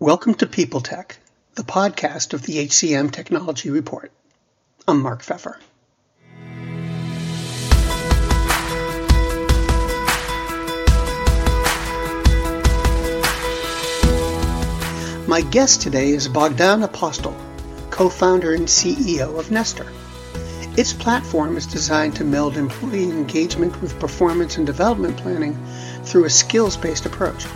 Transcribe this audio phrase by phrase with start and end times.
[0.00, 1.18] Welcome to People Tech,
[1.56, 4.12] the podcast of the HCM Technology Report.
[4.86, 5.58] I'm Mark Feffer.
[15.26, 17.36] My guest today is Bogdan Apostol,
[17.90, 19.88] co-founder and CEO of Nestor.
[20.76, 25.58] Its platform is designed to meld employee engagement with performance and development planning
[26.04, 27.46] through a skills-based approach.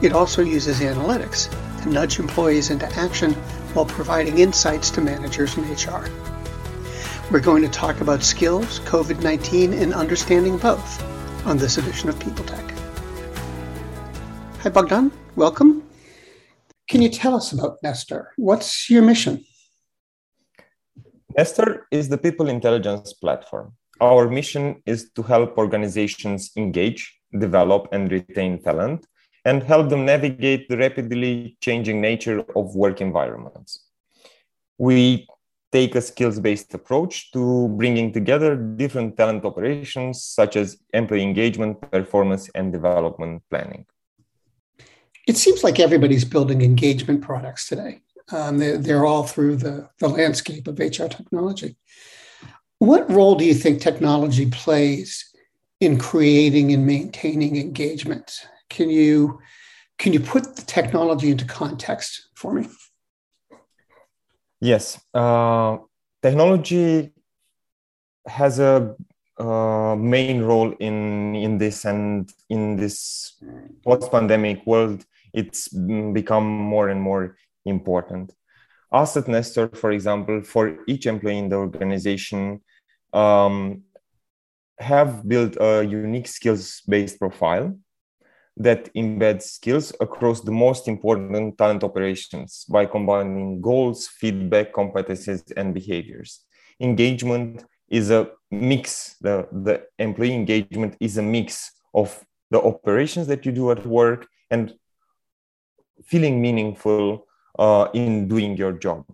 [0.00, 1.50] It also uses analytics
[1.82, 3.32] to nudge employees into action
[3.74, 6.06] while providing insights to managers and HR.
[7.32, 11.02] We're going to talk about skills, COVID 19, and understanding both
[11.44, 12.64] on this edition of People Tech.
[14.60, 15.10] Hi, Bogdan.
[15.34, 15.82] Welcome.
[16.88, 18.34] Can you tell us about Nestor?
[18.36, 19.44] What's your mission?
[21.36, 23.72] Nestor is the people intelligence platform.
[24.00, 29.04] Our mission is to help organizations engage, develop, and retain talent
[29.48, 33.70] and help them navigate the rapidly changing nature of work environments.
[34.76, 35.26] We
[35.72, 41.80] take a skills based approach to bringing together different talent operations such as employee engagement,
[41.90, 43.86] performance, and development planning.
[45.26, 48.02] It seems like everybody's building engagement products today.
[48.30, 51.76] Um, they're, they're all through the, the landscape of HR technology.
[52.80, 55.24] What role do you think technology plays
[55.80, 58.46] in creating and maintaining engagement?
[58.68, 59.40] Can you
[59.98, 62.68] can you put the technology into context for me?
[64.60, 65.78] Yes, uh,
[66.22, 67.12] technology
[68.26, 68.94] has a
[69.38, 73.40] uh, main role in in this and in this
[73.84, 75.04] post-pandemic world.
[75.32, 78.34] It's become more and more important.
[78.90, 82.62] Us at Nestor, for example, for each employee in the organization,
[83.12, 83.82] um,
[84.78, 87.76] have built a unique skills-based profile
[88.58, 95.72] that embeds skills across the most important talent operations by combining goals, feedback, competencies, and
[95.72, 96.44] behaviors.
[96.80, 103.46] Engagement is a mix, the, the employee engagement is a mix of the operations that
[103.46, 104.74] you do at work and
[106.04, 107.26] feeling meaningful
[107.58, 109.04] uh, in doing your job.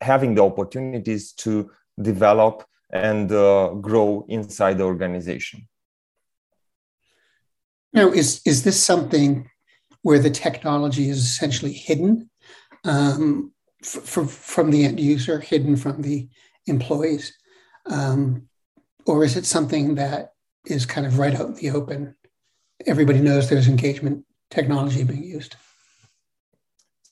[0.00, 5.68] Having the opportunities to develop and uh, grow inside the organization.
[7.92, 9.50] Now, is is this something
[10.02, 12.30] where the technology is essentially hidden
[12.84, 16.28] um, f- from the end user, hidden from the
[16.66, 17.32] employees,
[17.86, 18.48] um,
[19.06, 20.32] or is it something that
[20.66, 22.14] is kind of right out in the open?
[22.86, 25.56] Everybody knows there's engagement technology being used.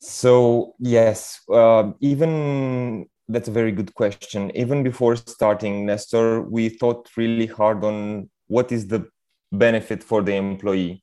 [0.00, 4.50] So yes, uh, even that's a very good question.
[4.56, 9.08] Even before starting Nestor, we thought really hard on what is the
[9.53, 11.03] benefit for the employee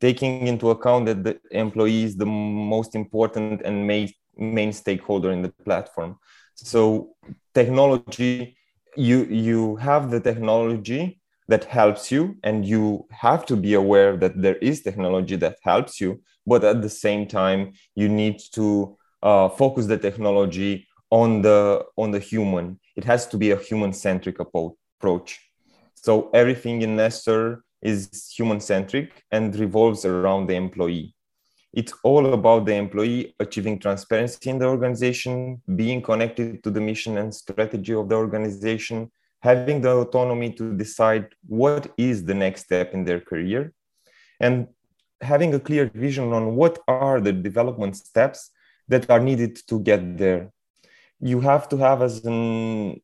[0.00, 5.42] taking into account that the employee is the most important and main, main stakeholder in
[5.42, 6.16] the platform.
[6.54, 7.14] So
[7.54, 8.56] technology
[8.96, 14.40] you you have the technology that helps you and you have to be aware that
[14.40, 19.48] there is technology that helps you but at the same time you need to uh,
[19.50, 22.78] focus the technology on the on the human.
[22.96, 25.40] It has to be a human centric approach.
[25.94, 31.14] So everything in nestor is human centric and revolves around the employee.
[31.72, 37.18] It's all about the employee achieving transparency in the organization, being connected to the mission
[37.18, 39.10] and strategy of the organization,
[39.40, 43.72] having the autonomy to decide what is the next step in their career,
[44.40, 44.66] and
[45.20, 48.50] having a clear vision on what are the development steps
[48.88, 50.50] that are needed to get there.
[51.20, 53.00] You have to have as an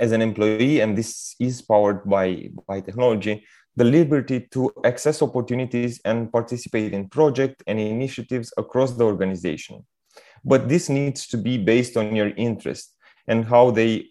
[0.00, 3.44] as an employee, and this is powered by, by technology,
[3.80, 9.86] the liberty to access opportunities and participate in projects and initiatives across the organization.
[10.44, 12.94] But this needs to be based on your interest
[13.26, 14.08] and how they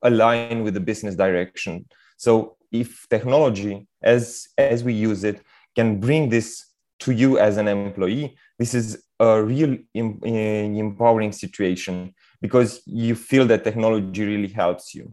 [0.00, 1.84] align with the business direction.
[2.16, 5.42] So if technology, as, as we use it,
[5.76, 6.64] can bring this
[7.00, 13.44] to you as an employee, this is a real em- empowering situation because you feel
[13.48, 15.12] that technology really helps you.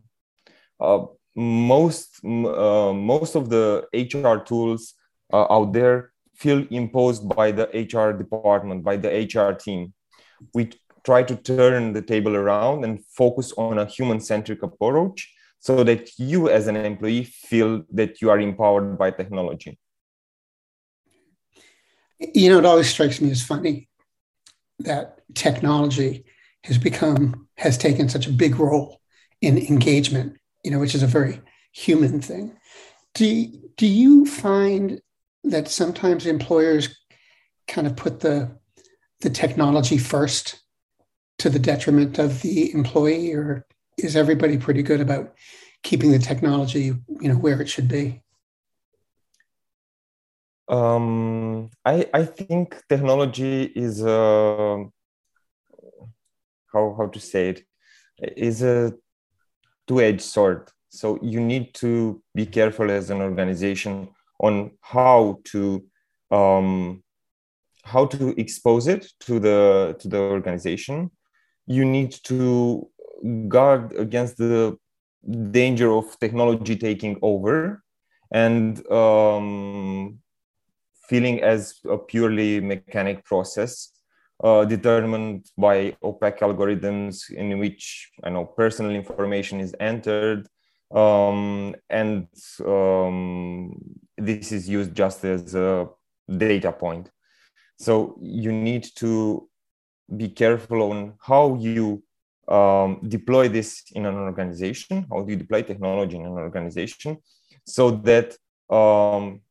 [0.80, 4.94] Uh, most uh, most of the HR tools
[5.32, 9.94] uh, out there feel imposed by the HR department, by the HR team.
[10.54, 10.72] We
[11.04, 16.50] try to turn the table around and focus on a human-centric approach so that you
[16.50, 19.80] as an employee feel that you are empowered by technology.
[22.20, 23.90] You know, it always strikes me as funny
[24.80, 26.26] that technology
[26.64, 29.00] has become has taken such a big role
[29.42, 31.42] in engagement you know, which is a very
[31.72, 32.58] human thing.
[33.14, 33.48] Do,
[33.78, 35.02] do you find
[35.44, 36.98] that sometimes employers
[37.68, 38.52] kind of put the
[39.22, 40.62] the technology first
[41.38, 43.66] to the detriment of the employee, or
[43.98, 45.36] is everybody pretty good about
[45.84, 46.86] keeping the technology,
[47.20, 48.22] you know, where it should be?
[50.68, 54.86] Um, I I think technology is a
[56.74, 57.64] how how to say it
[58.38, 58.94] is a
[59.92, 60.70] two-edged sword.
[60.90, 64.08] So you need to be careful as an organization
[64.40, 65.84] on how to
[66.32, 67.04] um,
[67.84, 71.12] how to expose it to the to the organization.
[71.68, 72.88] You need to
[73.50, 74.78] guard against the
[75.52, 77.84] danger of technology taking over
[78.32, 80.20] and um,
[81.10, 83.92] feeling as a purely mechanic process
[84.44, 90.48] uh, determined by opaque algorithms in which I know personal information is entered,
[90.94, 92.28] um, and
[92.66, 93.74] um,
[94.18, 95.88] this is used just as a
[96.38, 97.10] data point.
[97.78, 99.48] So you need to
[100.16, 102.04] be careful on how you
[102.48, 107.18] um, deploy this in an organization, how do you deploy technology in an organization,
[107.66, 108.36] so that
[108.70, 109.42] um,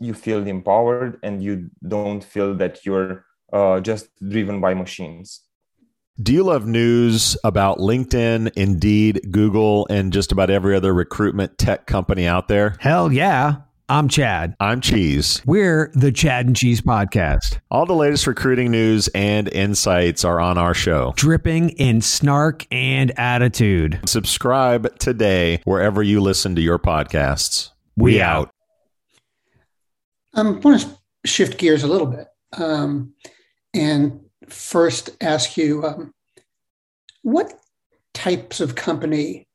[0.00, 5.42] you feel empowered and you don't feel that you're uh, just driven by machines.
[6.22, 11.86] Do you love news about LinkedIn, Indeed, Google, and just about every other recruitment tech
[11.86, 12.76] company out there?
[12.80, 13.56] Hell yeah.
[13.88, 14.54] I'm Chad.
[14.60, 15.42] I'm Cheese.
[15.44, 17.58] We're the Chad and Cheese Podcast.
[17.70, 21.12] All the latest recruiting news and insights are on our show.
[21.16, 24.00] Dripping in snark and attitude.
[24.06, 27.70] Subscribe today wherever you listen to your podcasts.
[27.96, 28.50] We, we out.
[30.34, 32.28] I um, want to shift gears a little bit.
[32.56, 33.14] Um,
[33.74, 36.14] and first ask you um,
[37.22, 37.52] what
[38.14, 39.46] types of company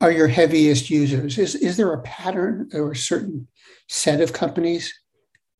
[0.00, 1.38] are your heaviest users?
[1.38, 3.48] Is, is there a pattern or a certain
[3.88, 4.92] set of companies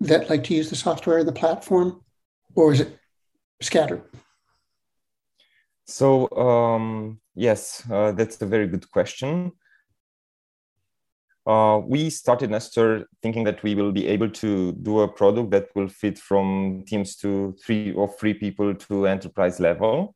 [0.00, 2.00] that like to use the software and the platform,
[2.54, 2.98] or is it
[3.60, 4.02] scattered?
[5.86, 9.52] So, um, yes, uh, that's a very good question.
[11.50, 15.66] Uh, we started Nestor thinking that we will be able to do a product that
[15.74, 20.14] will fit from teams to three or three people to enterprise level.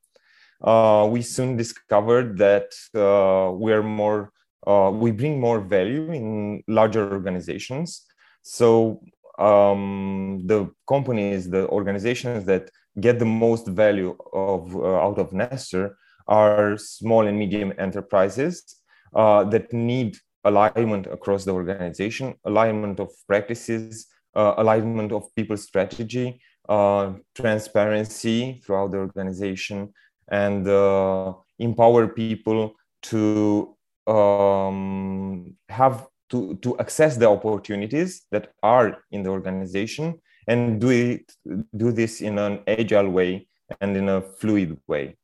[0.62, 4.30] Uh, we soon discovered that uh, we're more
[4.64, 8.06] uh, we bring more value in larger organizations.
[8.42, 9.00] So
[9.38, 12.70] um, the companies, the organizations that
[13.00, 15.98] get the most value of uh, out of Nestor
[16.28, 18.76] are small and medium enterprises
[19.12, 27.12] that need alignment across the organization, alignment of practices, uh, alignment of people's strategy, uh,
[27.34, 29.92] transparency throughout the organization,
[30.28, 33.76] and uh, empower people to
[34.06, 41.32] um, have to, to access the opportunities that are in the organization and do it
[41.76, 43.46] do this in an agile way
[43.80, 45.16] and in a fluid way.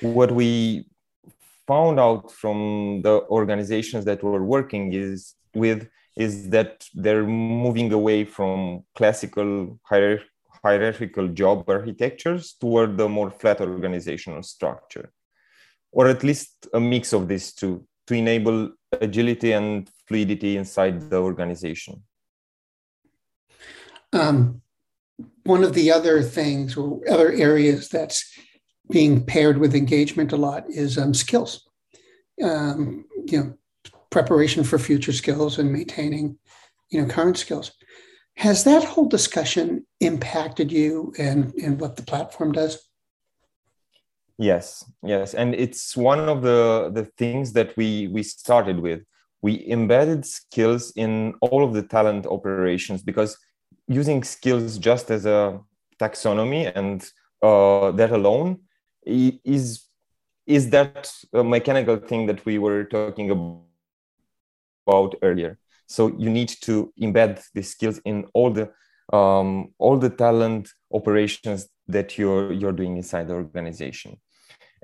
[0.00, 0.86] What we
[1.66, 8.24] found out from the organizations that we're working is with is that they're moving away
[8.24, 10.22] from classical hier-
[10.62, 15.10] hierarchical job architectures toward the more flat organizational structure.
[15.90, 18.70] Or at least a mix of these two to enable
[19.00, 22.02] agility and fluidity inside the organization.
[24.12, 24.62] Um,
[25.44, 28.38] one of the other things or other areas that's
[28.92, 31.66] being paired with engagement a lot is um, skills.
[32.42, 33.54] Um, you know,
[34.10, 36.38] preparation for future skills and maintaining,
[36.90, 37.72] you know, current skills.
[38.36, 42.88] Has that whole discussion impacted you and and what the platform does?
[44.38, 49.00] Yes, yes, and it's one of the the things that we we started with.
[49.42, 53.36] We embedded skills in all of the talent operations because
[53.88, 55.60] using skills just as a
[56.00, 56.98] taxonomy and
[57.42, 58.58] uh, that alone
[59.04, 59.88] is
[60.46, 63.30] is that a mechanical thing that we were talking
[64.86, 65.58] about earlier?
[65.86, 68.70] So you need to embed the skills in all the
[69.12, 74.20] um, all the talent operations that you're you're doing inside the organization.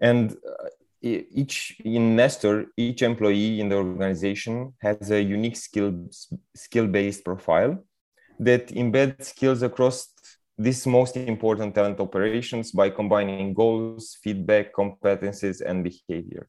[0.00, 0.68] And uh,
[1.00, 5.94] each in nestor each employee in the organization has a unique skill
[6.54, 7.78] skill based profile
[8.40, 10.12] that embeds skills across
[10.58, 16.48] these most important talent operations by combining goals, feedback, competencies, and behavior.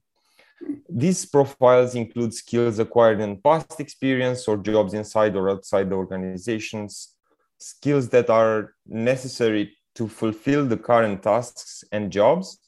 [0.89, 7.15] These profiles include skills acquired in past experience or jobs inside or outside the organizations,
[7.59, 12.59] skills that are necessary to fulfill the current tasks and jobs,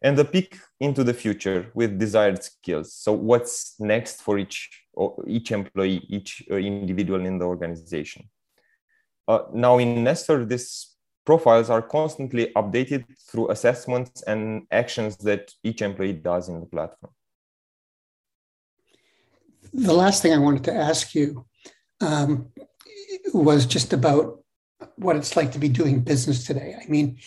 [0.00, 2.94] and a peek into the future with desired skills.
[2.94, 4.70] So, what's next for each
[5.26, 8.28] each employee, each uh, individual in the organization?
[9.26, 15.80] Uh, now in Nestor, these profiles are constantly updated through assessments and actions that each
[15.82, 17.12] employee does in the platform.
[19.72, 21.46] The last thing I wanted to ask you
[22.00, 22.52] um,
[23.32, 24.44] was just about
[24.96, 26.76] what it's like to be doing business today.
[26.80, 27.18] I mean,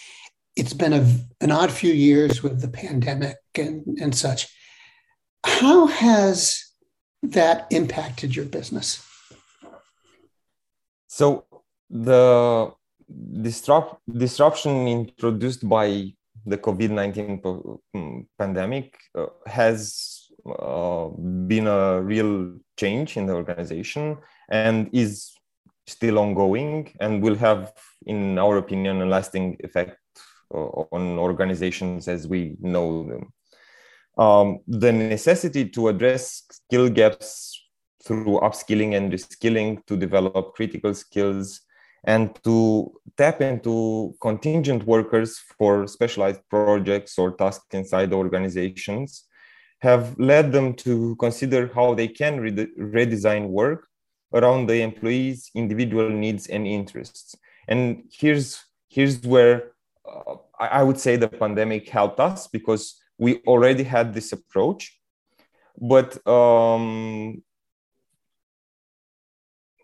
[0.56, 1.06] it's been a,
[1.42, 4.48] an odd few years with the pandemic and, and such.
[5.44, 6.63] How has
[7.24, 9.04] that impacted your business?
[11.08, 11.47] So
[11.89, 12.72] the
[13.41, 16.13] disrupt, disruption introduced by
[16.46, 21.08] the COVID 19 mm, pandemic uh, has uh,
[21.48, 24.17] been a real change in the organization
[24.50, 25.34] and is
[25.88, 27.74] still ongoing and will have,
[28.06, 29.98] in our opinion, a lasting effect
[30.53, 30.58] uh,
[30.91, 33.34] on organizations as we know them.
[34.17, 37.62] Um, the necessity to address skill gaps
[38.03, 41.62] through upskilling and reskilling to develop critical skills
[42.07, 49.25] and to tap into contingent workers for specialized projects or tasks inside organizations
[49.81, 53.87] have led them to consider how they can re- redesign work
[54.33, 57.35] around the employees individual needs and interests.
[57.67, 59.73] And here's here's where
[60.09, 64.97] uh, I, would say the pandemic helped us because we already had this approach.
[65.79, 67.43] But um,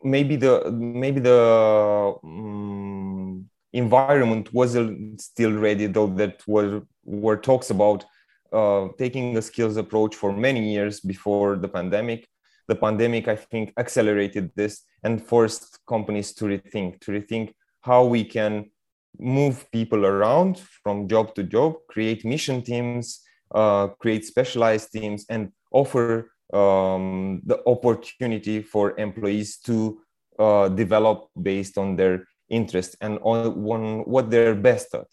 [0.04, 8.06] maybe the maybe the um, environment wasn't still ready though that were were talks about
[8.52, 12.28] uh, taking a skills approach for many years before the pandemic.
[12.68, 18.24] The pandemic i think accelerated this and forced companies to rethink to rethink how we
[18.24, 18.72] can
[19.20, 23.22] move people around from job to job create mission teams
[23.54, 30.00] uh, create specialized teams and offer um, the opportunity for employees to
[30.40, 35.08] uh, develop based on their interest and on, on what they're best at.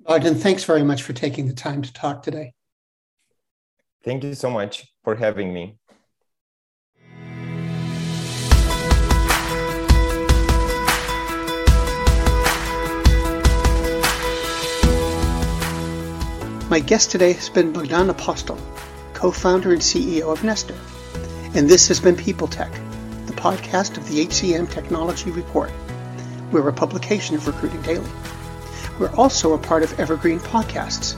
[0.00, 2.52] Bogdan, thanks very much for taking the time to talk today.
[4.04, 5.78] Thank you so much for having me.
[16.68, 18.10] My guest today has been Bogdan
[19.26, 20.76] Apostol, co-founder and CEO of Nestor.
[21.54, 22.70] And this has been People Tech,
[23.26, 25.72] the podcast of the HCM Technology Report.
[26.52, 28.08] We're a publication of Recruiting Daily.
[29.00, 31.16] We're also a part of Evergreen Podcasts.